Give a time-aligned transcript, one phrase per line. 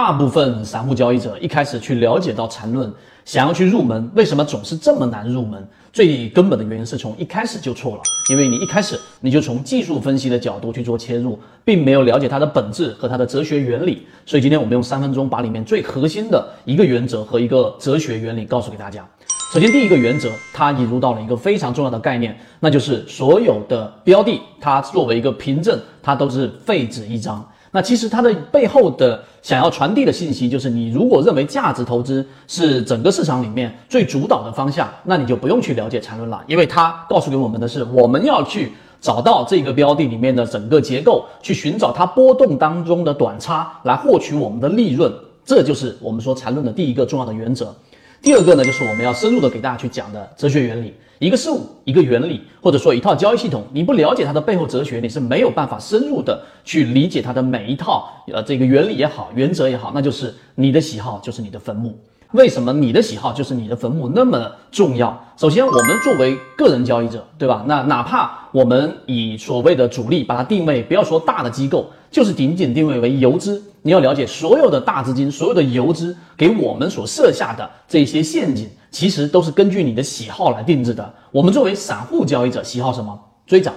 [0.00, 2.90] 大部分散户交易者一开始去了解到缠论，
[3.26, 5.62] 想要去入门，为什么总是这么难入门？
[5.92, 14.06] 最根本的原因是从一开始就错了，因为你一开始你就从技术分析的角度去做切入，并没有了解它的本质和它的哲学原理。
[14.24, 19.06] 所以今天我们用三分钟把里面最核心的一个原则和一个哲学原理告诉给大家。
[19.52, 27.46] 首先，第一个原则，它引入到了一个非常重要的概念，那就是所有的标的，它作为一个凭证，它都是废纸一张。
[27.72, 45.12] 那其实它的背后的想要传递的信息，就是你如果认为价值投资是整个市场里面最主导的方向，那你就不用去了解缠论了，因为它告诉给我们的是，我们要去找到这个标的里面的整个结构，去寻找它波动当中的短差，来获取我们的利润，
[45.44, 47.74] 这就是我们说缠论的第一个重要的原则。
[48.22, 50.94] 第二个呢，就是我们要深入的给大家去讲的哲学原理。
[51.18, 61.98] 一个事物，一个原理，或者说一套交易系统，你不了解它的背后哲学，你是没有办法深入的去理解它的每一套呃这个原理也好，原则也好，那就是你的喜好就是你的坟墓。
[62.32, 65.18] 为什么你的喜好就是你的坟墓那么重要？
[65.36, 67.64] 首先，我们作为个人交易者，对吧？
[67.66, 81.12] 那哪怕我们以所谓的主力把它定位，不要说大的机构，就是仅仅定位为游资，你要了解所有的大资金、所有的游资给我们所设下的这些陷阱，其实都是根据你的喜好来定制的。
[81.32, 83.18] 我们作为散户交易者，喜好什么？
[83.44, 83.74] 追涨、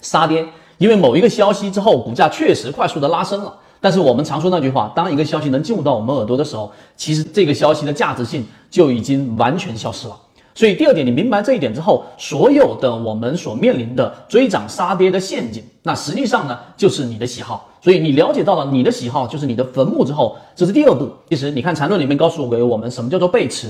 [0.00, 0.44] 杀跌，
[0.78, 3.56] 因为某一个消息之后，股价确实快速的拉升了。
[3.86, 10.16] 但是我们常说那句话，当一个消息能进入到我们耳朵的时候，其实这个消息的价值性就已经完全消失了。
[10.56, 17.68] 所以第二点，你明白这一点之后，所有的我们所面临的追涨杀跌的陷阱，那实际上呢，就是你的喜好。
[17.80, 21.08] 所以你了解到了你的喜好就是你的坟墓之后，这是第二步。
[21.30, 23.68] 其实你看缠论里面告诉给我们什么叫做背驰。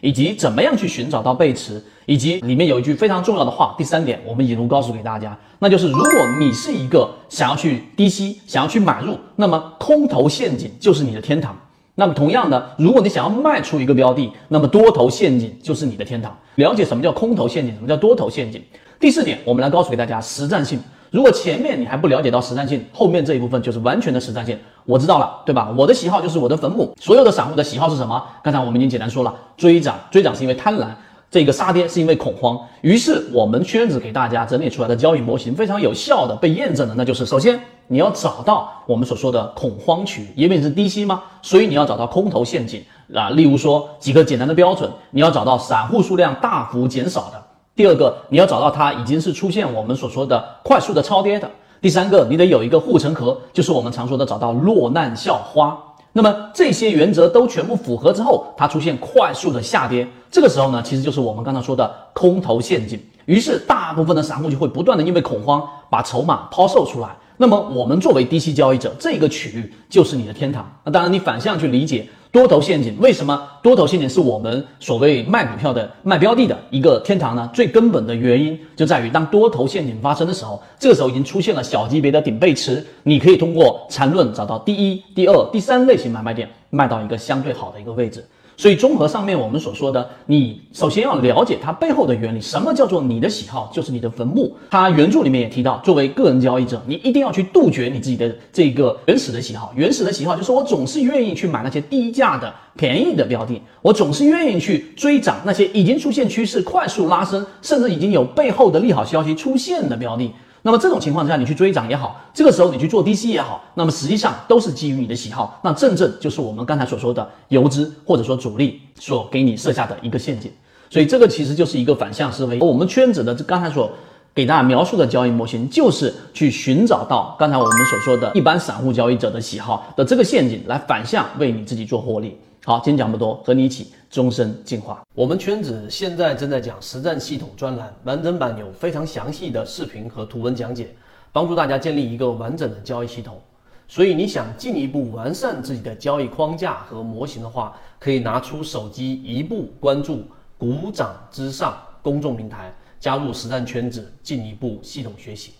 [0.00, 3.74] 以及怎么样去寻找到背驰，以及里面有一句非常重要的话。
[3.78, 11.56] 第三点，我们引入告诉给大家，那就是如果你是一个想要去低吸、想要去买入，那么空头陷阱就是你的天堂。
[11.94, 16.36] 那么同样的，如果你想要卖出一个标的，那么多头陷阱就是你的天堂。
[16.56, 18.62] 了解什么叫空头陷阱，什么叫多头陷阱。
[19.00, 20.78] 第四点，我们来告诉给大家实战性。
[21.16, 24.58] 如果前面你还不了解到实战性，后面这一部分就是完全的实战性。
[24.84, 25.72] 我知道了，对吧？
[25.74, 26.92] 我的喜好就是我的坟墓。
[27.00, 28.22] 所有的散户的喜好是什么？
[28.42, 30.88] 刚才我们已经简单说了，追涨，追涨是因为贪婪；
[31.30, 32.60] 这个杀跌是因为恐慌。
[32.82, 41.22] 于是我们圈子给大家整理出来的交易模型非常有效的被验证了，那就是首先你要找到我们所说的恐慌区，因为你是低吸吗？
[41.40, 42.84] 所以你要找到空头陷阱
[43.14, 43.30] 啊。
[43.30, 47.42] 例如说几个简单的标准，你要找到散户数量大幅减少的。
[47.76, 51.48] 第二个，你要找到它已经是出现我们所说的快速的超跌的。
[51.78, 55.78] 第三个，你得有一个护城河，就是我们常说的找到落难校花。
[56.14, 62.98] 那么这些原则都全部符合之后，它出现快速的下跌，这个时候呢，其实就是我们刚才说的空头陷阱。
[63.26, 67.14] 于是大部分的散户就会不断的因为恐慌把筹码抛售出来。
[67.36, 70.66] 那么我们作为低息交易者，这个区域就是你的天堂。
[70.82, 72.08] 那当然，你反向去理解。
[72.36, 77.48] 多头陷阱，为什么多头陷阱是我们所谓卖股票的卖标的的一个天堂呢？
[77.54, 88.22] 最根本的原因就在于，当多头陷阱发生的时候，这个时候已经出现了小级别的顶背驰，你可以通过缠论找到第一、第二、第三类型买卖点，卖到一个相对好的一个位置。
[88.58, 92.40] 所以，综合上面我们所说的，你首先要了解它背后的原理。
[92.40, 94.50] 什么叫做你的喜好就是你的坟墓？
[94.70, 99.74] 它原著里面也提到，作为个人交易者，你一定要去杜绝你自己的这个原始的喜好。
[99.76, 110.32] 原始的喜好就是我总是愿意去买那些低价的、便宜的标的，我总是愿意去追涨那些已经出现趋势、快速拉升，甚至已经有背后的利好消息出现的标的。
[110.66, 120.50] 那么这种情况下，你去追涨也好，这个时候你去做低吸也好，那么实际上都是基于你的喜好，那正正就是我们刚才所说的游资或者说主力所给你设下的一个陷阱。
[120.90, 122.58] 所以这个其实就是一个反向思维。
[122.58, 123.88] 我们圈子的这刚才所
[124.34, 132.36] 给大家描述的交易模型，就是去寻找到刚才我们所说的一般散户交易者的喜好的这个陷阱，来反向为你自己做获利。
[132.66, 135.06] 好，今天讲不多，和你一起终身进化。
[135.14, 140.88] 我们圈子现在正在讲实战系统专栏，完整版有非常详细的视频和图文讲解，
[141.30, 143.40] 帮助大家建立一个完整的交易系统。
[143.86, 150.24] 所以你想进一步完善自己的交易框架和模型的话，可以拿出手机一步关注
[150.58, 155.52] “股掌之上”公众平台，加入实战圈子，进一步系统学习。